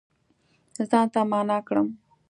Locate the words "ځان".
0.89-1.05